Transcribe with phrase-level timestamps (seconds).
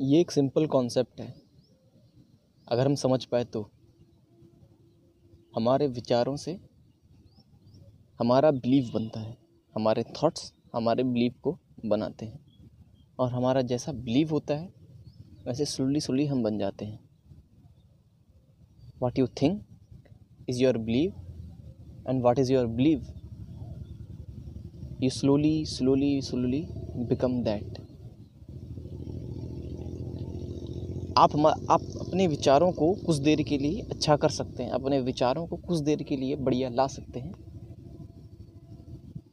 [0.00, 1.34] ये एक simple concept है।
[2.68, 3.70] अगर हम समझ पाए तो।
[5.56, 6.60] हमारे विचारों से
[8.18, 9.38] हमारा बिलीव बनता है।
[9.74, 12.46] हमारे थॉट्स हमारे बिलीव को बनाते हैं।
[13.18, 14.72] और हमारा जैसा बिलीव होता है,
[15.46, 17.10] वैसे स्लोली स्लोली हम बन जाते हैं।
[19.02, 19.66] What you think
[20.48, 21.10] is your believe
[22.08, 23.06] and what is your believe
[25.02, 26.66] you slowly slowly slowly
[26.96, 27.85] become that
[31.18, 31.36] आप
[31.70, 35.56] आप अपने विचारों को कुछ देर के लिए अच्छा कर सकते हैं, अपने विचारों को
[35.56, 37.32] कुछ देर के लिए बढ़िया ला सकते हैं।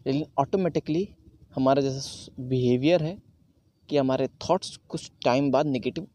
[0.08, 1.10] लेकिन ऑटोमेटिकली
[1.56, 3.18] हमारा जैसा बिहेवियर है
[3.90, 6.08] कि हमारे थॉट्स कुछ टाइम बाद नेगेटिव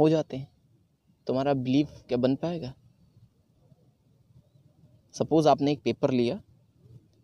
[0.00, 0.48] हो जाते हैं।
[1.26, 2.74] तो हमारा बिलीव क्या बन पाएगा?
[5.12, 6.40] सपोज़ आपने एक पेपर लिया,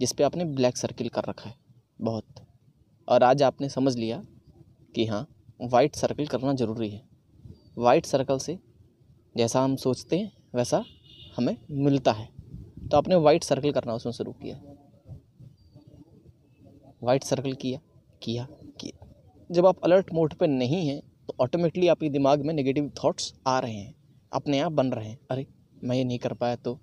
[0.01, 1.57] जिस पे आपने ब्लैक सर्किल कर रखा है,
[2.01, 2.25] बहुत।
[3.09, 4.25] और आज आपने समझ लिया
[4.95, 5.27] कि हाँ
[5.61, 7.03] वाइट सर्कल करना ज़रूरी है।
[7.79, 8.59] वाइट सर्कल से
[9.37, 10.85] जैसा हम सोचते हैं, वैसा
[11.37, 12.29] हमें मिलता है।
[12.89, 14.61] तो आपने वाइट सर्कल करना उसमें शुरू किया।
[17.03, 17.81] वाइट सर्कल किया
[18.23, 18.47] किया
[18.81, 19.07] किया।
[19.51, 23.59] जब आप अलर्ट मोड पे नहीं हैं तो ऑटोमेटिकली आपके दिमाग में नेगेटिव थॉट्स आ
[23.59, 23.95] रहे हैं।
[24.33, 25.47] अपने आप बन रहे हैं। अरे,
[25.85, 26.79] मैं ये नहीं कर पाया तो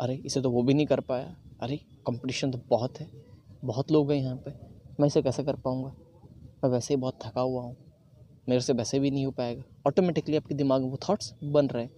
[0.00, 1.76] अरे, इसे तो वो भी नहीं कर पाया। अरे
[2.06, 3.10] कंपटीशन तो बहुत है।
[3.64, 4.50] बहुत लोग हैं यहाँ पे।
[5.00, 5.94] मैं इसे कैसे कर पाऊँगा?
[6.64, 7.76] मैं वैसे ही बहुत थका हुआ हूँ।
[8.46, 11.82] मेरे से वैसे भी नहीं हो पाएगा। ऑटोमेटिकली आपके दिमाग में वो थाट्स बन रहे
[11.82, 11.90] हैं।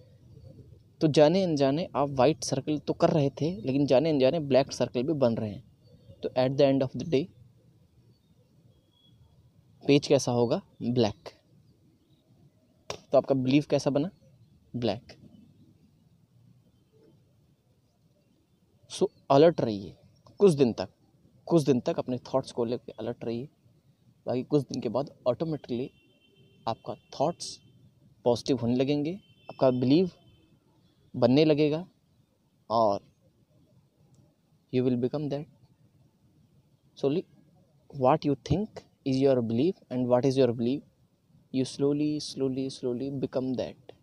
[1.01, 5.03] तो जाने अनजाने आप वाइट सर्कल तो कर रहे थे, लेकिन जाने अनजाने ब्लैक सर्कल
[5.03, 5.63] भी बन रहे हैं।
[6.23, 7.27] तो at the end of the day
[9.83, 10.61] page कैसा होगा?
[10.83, 11.29] ब्लैक
[13.11, 14.09] तो आपका बिलीव कैसा बना?
[14.75, 15.13] ब्लैक
[18.91, 19.95] सो अलर्ट रहिए।
[20.39, 20.89] कुछ दिन तक,
[21.47, 23.47] कुछ दिन तक अपने थॉट्स को लेकर अलर्ट रहिए।
[24.25, 25.89] बाकी कुछ दिन के बाद ऑटोमेटिकली
[26.67, 27.57] आपका थॉट्स
[28.25, 29.13] पॉजिटिव होने लगेंगे,
[29.49, 30.11] आपका बिलीव
[31.13, 31.85] बनने लगेगा
[32.69, 32.99] और
[34.73, 35.47] you will become that
[36.97, 37.23] slowly
[37.91, 40.81] what you think is your believe and what is your believe
[41.53, 43.93] you slowly slowly slowly become that.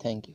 [0.00, 0.34] Thank you.